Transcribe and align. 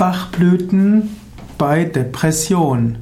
Bachblüten 0.00 1.10
bei 1.58 1.84
Depression. 1.84 2.96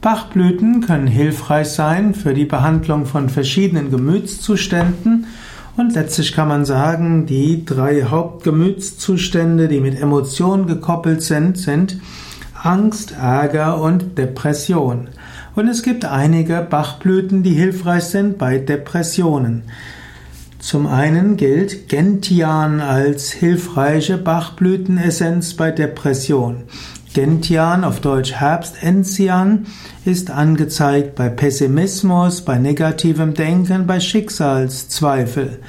Bachblüten 0.00 0.80
können 0.80 1.06
hilfreich 1.06 1.68
sein 1.68 2.14
für 2.14 2.32
die 2.32 2.46
Behandlung 2.46 3.04
von 3.04 3.28
verschiedenen 3.28 3.90
Gemütszuständen 3.90 5.26
und 5.76 5.94
letztlich 5.94 6.32
kann 6.32 6.48
man 6.48 6.64
sagen, 6.64 7.26
die 7.26 7.66
drei 7.66 8.04
Hauptgemütszustände, 8.04 9.68
die 9.68 9.80
mit 9.80 10.00
Emotionen 10.00 10.66
gekoppelt 10.66 11.20
sind, 11.20 11.58
sind 11.58 11.98
Angst, 12.54 13.12
Ärger 13.20 13.78
und 13.78 14.16
Depression. 14.16 15.08
Und 15.54 15.68
es 15.68 15.82
gibt 15.82 16.06
einige 16.06 16.62
Bachblüten, 16.62 17.42
die 17.42 17.52
hilfreich 17.52 18.04
sind 18.04 18.38
bei 18.38 18.56
Depressionen. 18.56 19.64
Zum 20.60 20.86
einen 20.86 21.38
gilt 21.38 21.88
Gentian 21.88 22.82
als 22.82 23.32
hilfreiche 23.32 24.18
Bachblütenessenz 24.18 25.54
bei 25.54 25.70
Depression. 25.70 26.64
Gentian, 27.14 27.82
auf 27.82 28.00
Deutsch 28.00 28.34
Herbstenzian, 28.34 29.66
ist 30.04 30.30
angezeigt 30.30 31.14
bei 31.14 31.30
Pessimismus, 31.30 32.42
bei 32.42 32.58
negativem 32.58 33.32
Denken, 33.32 33.86
bei 33.86 34.00
Schicksalszweifel. 34.00 35.60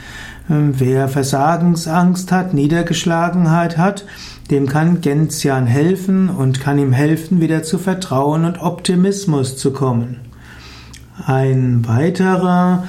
Wer 0.50 1.08
Versagensangst 1.08 2.32
hat, 2.34 2.54
Niedergeschlagenheit 2.54 3.78
hat, 3.78 4.06
dem 4.52 4.68
kann 4.68 5.00
Gentian 5.00 5.68
helfen 5.68 6.30
und 6.30 6.60
kann 6.60 6.78
ihm 6.78 6.92
helfen, 6.92 7.40
wieder 7.40 7.64
zu 7.64 7.78
Vertrauen 7.78 8.44
und 8.44 8.62
Optimismus 8.62 9.56
zu 9.56 9.72
kommen. 9.72 10.20
Ein 11.26 11.88
weiterer 11.88 12.84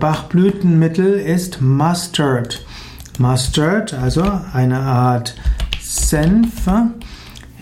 Bachblütenmittel 0.00 1.14
ist 1.14 1.60
Mustard. 1.60 2.66
Mustard, 3.20 3.94
also 3.94 4.24
eine 4.52 4.80
Art 4.80 5.36
Senf, 5.80 6.68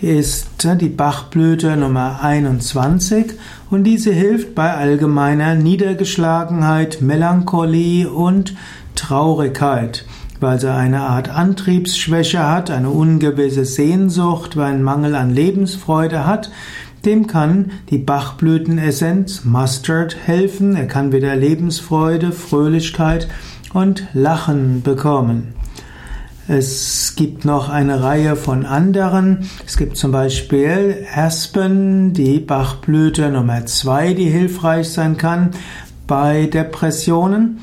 ist 0.01 0.47
die 0.63 0.89
Bachblüte 0.89 1.77
Nummer 1.77 2.23
21 2.23 3.33
und 3.69 3.83
diese 3.83 4.11
hilft 4.11 4.55
bei 4.55 4.73
allgemeiner 4.73 5.53
Niedergeschlagenheit, 5.53 6.99
Melancholie 6.99 8.09
und 8.09 8.55
Traurigkeit, 8.95 10.03
weil 10.39 10.59
sie 10.59 10.73
eine 10.73 11.01
Art 11.01 11.29
Antriebsschwäche 11.29 12.43
hat, 12.49 12.71
eine 12.71 12.89
ungewisse 12.89 13.65
Sehnsucht, 13.65 14.57
weil 14.57 14.73
einen 14.73 14.81
Mangel 14.81 15.13
an 15.13 15.29
Lebensfreude 15.29 16.25
hat, 16.25 16.49
dem 17.05 17.27
kann 17.27 17.71
die 17.89 17.97
Bachblütenessenz 17.97 19.45
Mustard 19.45 20.17
helfen. 20.25 20.75
Er 20.75 20.87
kann 20.87 21.11
wieder 21.11 21.35
Lebensfreude, 21.35 22.31
Fröhlichkeit 22.31 23.27
und 23.73 24.07
Lachen 24.13 24.81
bekommen. 24.81 25.53
Es 26.47 27.13
gibt 27.15 27.43
noch 27.43 27.69
eine 27.69 28.03
Reihe 28.03 28.35
von 28.35 28.65
anderen. 28.65 29.49
Es 29.65 29.77
gibt 29.77 29.97
zum 29.97 30.11
Beispiel 30.11 31.05
Aspen, 31.15 32.13
die 32.13 32.39
Bachblüte 32.39 33.31
Nummer 33.31 33.65
zwei, 33.65 34.13
die 34.13 34.29
hilfreich 34.29 34.89
sein 34.89 35.17
kann 35.17 35.51
bei 36.05 36.45
Depressionen. 36.45 37.59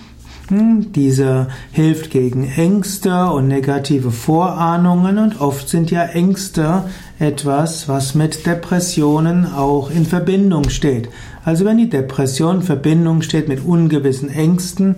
Hm, 0.52 0.92
diese 0.92 1.48
hilft 1.72 2.10
gegen 2.10 2.46
Ängste 2.46 3.30
und 3.30 3.48
negative 3.48 4.10
Vorahnungen 4.10 5.16
und 5.16 5.40
oft 5.40 5.66
sind 5.66 5.90
ja 5.90 6.04
Ängste 6.04 6.84
etwas, 7.18 7.88
was 7.88 8.14
mit 8.14 8.44
Depressionen 8.44 9.46
auch 9.46 9.90
in 9.90 10.04
Verbindung 10.04 10.68
steht. 10.68 11.08
Also 11.42 11.64
wenn 11.64 11.78
die 11.78 11.88
Depression 11.88 12.56
in 12.56 12.62
Verbindung 12.62 13.22
steht 13.22 13.48
mit 13.48 13.64
ungewissen 13.64 14.28
Ängsten, 14.28 14.96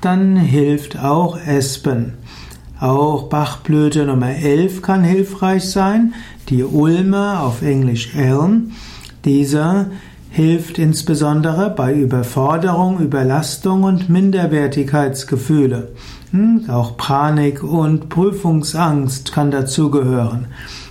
dann 0.00 0.34
hilft 0.34 0.98
auch 0.98 1.38
Espen. 1.38 2.14
Auch 2.80 3.28
Bachblüte 3.28 4.06
Nummer 4.06 4.30
11 4.30 4.82
kann 4.82 5.04
hilfreich 5.04 5.70
sein, 5.70 6.14
die 6.48 6.64
Ulme 6.64 7.38
auf 7.38 7.62
Englisch 7.62 8.12
Elm. 8.16 8.72
Diese 9.24 9.86
hilft 10.36 10.78
insbesondere 10.78 11.70
bei 11.70 11.94
Überforderung, 11.94 13.00
Überlastung 13.00 13.84
und 13.84 14.10
Minderwertigkeitsgefühle. 14.10 15.92
Hm, 16.30 16.68
auch 16.68 16.98
Panik 16.98 17.62
und 17.62 18.10
Prüfungsangst 18.10 19.32
kann 19.32 19.50
dazugehören. 19.50 20.48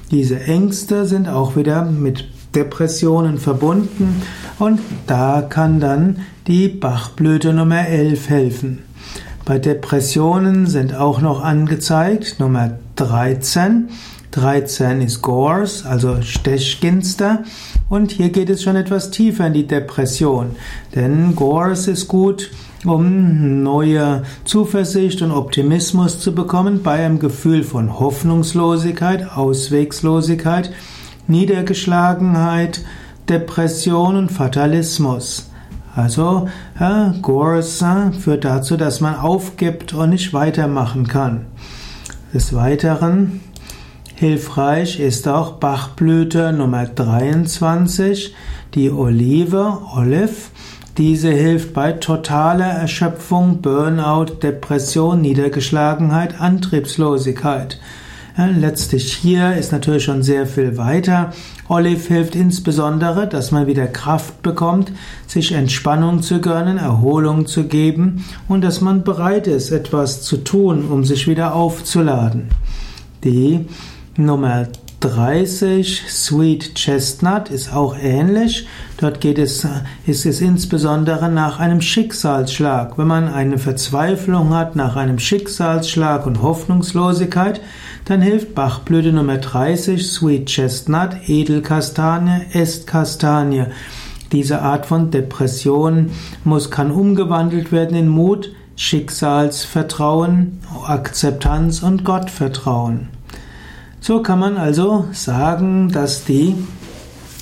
Diese 0.10 0.40
Ängste 0.40 1.06
sind 1.06 1.30
auch 1.30 1.56
wieder 1.56 1.86
mit 1.86 2.28
Depressionen 2.56 3.38
verbunden 3.38 4.24
und 4.58 4.80
da 5.06 5.44
kann 5.48 5.80
dann 5.80 6.22
die 6.48 6.68
Bachblüte 6.68 7.54
Nummer 7.54 7.88
11 7.88 8.30
helfen. 8.30 8.80
Bei 9.46 9.60
Depressionen 9.60 10.66
sind 10.66 10.96
auch 10.96 11.22
noch 11.22 11.44
angezeigt 11.44 12.40
Nummer 12.40 12.80
13. 12.96 13.90
13 14.36 15.00
ist 15.00 15.22
Gores, 15.22 15.86
also 15.86 16.22
Stechginster. 16.22 17.44
Und 17.88 18.12
hier 18.12 18.30
geht 18.30 18.50
es 18.50 18.64
schon 18.64 18.76
etwas 18.76 19.10
tiefer 19.10 19.48
in 19.48 19.54
die 19.54 19.68
Depression. 19.68 20.58
Denn 20.94 21.36
Gores 21.36 21.88
ist 21.88 22.10
gut, 22.10 22.52
um 22.84 23.64
neue 23.64 24.24
Zuversicht 24.44 25.22
und 25.22 25.32
Optimismus 25.32 26.20
zu 26.20 26.36
bekommen 26.36 26.84
bei 26.84 27.06
einem 27.06 27.20
Gefühl 27.20 27.64
von 27.64 27.98
Hoffnungslosigkeit, 27.98 29.38
Auswegslosigkeit, 29.38 30.72
Niedergeschlagenheit, 31.28 32.82
Depression 33.30 34.18
und 34.18 34.32
Fatalismus. 34.32 35.50
Also 35.96 36.50
ja, 36.78 37.16
Gores 37.22 37.84
führt 38.20 38.44
dazu, 38.44 38.76
dass 38.76 39.00
man 39.00 39.16
aufgibt 39.16 39.94
und 39.94 40.10
nicht 40.10 40.34
weitermachen 40.34 41.08
kann. 41.08 41.46
Des 42.34 42.54
Weiteren 42.54 43.40
Hilfreich 44.18 45.02
ist 45.02 45.28
auch 45.28 45.56
Bachblüte 45.56 46.54
Nummer 46.54 46.86
23, 46.86 48.34
die 48.74 48.90
Olive, 48.90 49.80
Olive. 49.94 50.32
Diese 50.98 51.32
hilft 51.32 51.74
bei 51.74 51.92
totaler 51.92 52.64
Erschöpfung, 52.70 53.62
Burnout, 53.62 54.38
Depression, 54.42 55.20
Niedergeschlagenheit, 55.20 56.40
Antriebslosigkeit. 56.40 57.78
Letztlich 58.38 59.12
hier 59.12 59.58
ist 59.58 59.74
natürlich 59.74 60.06
schon 60.06 60.24
sehr 60.24 60.48
viel 60.48 60.78
weiter. 60.78 61.34
Olive 61.68 62.08
hilft 62.08 62.36
insbesondere, 62.36 63.28
dass 63.28 63.52
man 63.52 63.68
wieder 63.68 63.88
Kraft 63.88 64.42
bekommt, 64.42 64.94
sich 65.28 65.52
Entspannung 65.52 66.22
zu 66.22 66.40
gönnen, 66.40 66.78
Erholung 66.78 67.48
zu 67.48 67.66
geben 67.66 68.24
und 68.48 68.62
dass 68.62 68.80
man 68.80 69.04
bereit 69.04 69.48
ist, 69.48 69.72
etwas 69.72 70.22
zu 70.22 70.38
tun, 70.38 70.86
um 70.90 71.04
sich 71.04 71.28
wieder 71.28 71.54
aufzuladen. 71.54 72.48
Die 73.26 73.66
Nummer 74.18 74.68
30, 75.02 76.04
Sweet 76.08 76.74
Chestnut, 76.76 77.50
ist 77.50 77.74
auch 77.74 77.98
ähnlich. 78.02 78.66
Dort 78.98 79.20
geht 79.20 79.38
es, 79.38 79.68
ist 80.08 80.26
es 80.26 80.40
insbesondere 80.40 81.30
nach 81.30 81.60
einem 81.60 81.82
Schicksalsschlag. 81.82 82.98
Wenn 82.98 83.08
man 83.08 83.28
eine 83.28 83.58
Verzweiflung 83.58 84.54
hat 84.54 84.78
nach 84.78 84.96
einem 84.96 85.20
Schicksalsschlag 85.20 86.26
und 86.26 86.42
Hoffnungslosigkeit, 86.42 87.60
dann 88.06 88.22
hilft 88.22 88.56
Bachblüte 88.56 89.12
Nummer 89.12 89.38
30, 89.38 90.10
Sweet 90.10 90.46
Chestnut, 90.46 91.10
Edelkastanie, 91.28 92.46
Estkastanie. 92.54 93.66
Diese 94.32 94.62
Art 94.62 94.86
von 94.86 95.12
Depression 95.12 96.12
muss, 96.46 96.72
kann 96.72 96.90
umgewandelt 96.90 97.74
werden 97.74 97.98
in 97.98 98.08
Mut, 98.08 98.54
Schicksalsvertrauen, 98.78 100.62
Akzeptanz 100.88 101.84
und 101.84 102.06
Gottvertrauen. 102.06 103.15
So 104.08 104.22
kann 104.22 104.38
man 104.38 104.56
also 104.58 105.08
sagen, 105.14 105.90
dass 105.92 106.26
die 106.26 106.54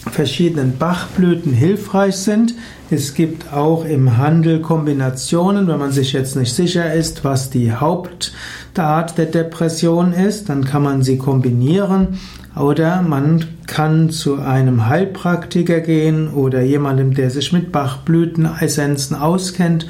verschiedenen 0.10 0.78
Bachblüten 0.78 1.52
hilfreich 1.52 2.16
sind. 2.16 2.56
Es 2.90 3.16
gibt 3.16 3.52
auch 3.52 3.84
im 3.84 4.16
Handel 4.16 4.62
Kombinationen, 4.62 5.68
wenn 5.68 5.78
man 5.78 5.92
sich 5.92 6.14
jetzt 6.14 6.38
nicht 6.38 6.54
sicher 6.56 6.94
ist, 6.94 7.26
was 7.26 7.50
die 7.50 7.74
Hauptart 7.74 9.18
der 9.18 9.26
Depression 9.26 10.14
ist, 10.14 10.48
dann 10.48 10.64
kann 10.64 10.84
man 10.84 11.04
sie 11.04 11.18
kombinieren 11.18 12.20
oder 12.56 13.02
man 13.02 13.44
kann 13.68 14.10
zu 14.10 14.40
einem 14.40 14.88
Heilpraktiker 14.88 15.82
gehen 15.82 16.30
oder 16.30 16.62
jemandem, 16.62 17.14
der 17.14 17.30
sich 17.30 17.52
mit 17.52 17.74
Bachblütenessenzen 17.74 19.18
auskennt 19.18 19.86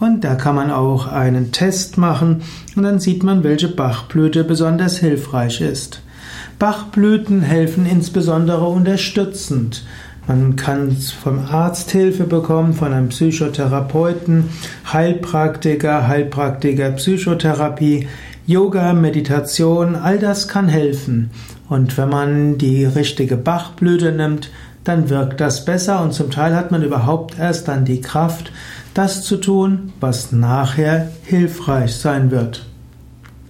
und 0.00 0.24
da 0.24 0.36
kann 0.36 0.54
man 0.54 0.70
auch 0.70 1.06
einen 1.06 1.52
Test 1.52 1.98
machen 1.98 2.40
und 2.76 2.82
dann 2.82 2.98
sieht 2.98 3.22
man, 3.22 3.44
welche 3.44 3.68
Bachblüte 3.68 4.42
besonders 4.42 4.96
hilfreich 4.96 5.60
ist. 5.60 6.00
Bachblüten 6.58 7.42
helfen 7.42 7.86
insbesondere 7.86 8.66
unterstützend. 8.66 9.84
Man 10.26 10.56
kann 10.56 10.92
vom 10.92 11.40
Arzt 11.50 11.90
Hilfe 11.90 12.24
bekommen, 12.24 12.72
von 12.72 12.92
einem 12.92 13.10
Psychotherapeuten, 13.10 14.48
Heilpraktiker, 14.90 16.08
Heilpraktiker 16.08 16.92
Psychotherapie, 16.92 18.08
Yoga, 18.46 18.94
Meditation, 18.94 19.96
all 19.96 20.18
das 20.18 20.48
kann 20.48 20.68
helfen. 20.68 21.30
Und 21.68 21.96
wenn 21.98 22.08
man 22.08 22.58
die 22.58 22.84
richtige 22.84 23.36
Bachblüte 23.36 24.12
nimmt, 24.12 24.50
dann 24.84 25.08
wirkt 25.10 25.40
das 25.40 25.64
besser 25.64 26.02
und 26.02 26.12
zum 26.12 26.30
Teil 26.30 26.54
hat 26.54 26.70
man 26.70 26.82
überhaupt 26.82 27.38
erst 27.38 27.68
dann 27.68 27.84
die 27.84 28.00
Kraft, 28.00 28.52
das 28.92 29.22
zu 29.22 29.38
tun, 29.38 29.92
was 30.00 30.30
nachher 30.30 31.08
hilfreich 31.24 31.96
sein 31.96 32.30
wird. 32.30 32.66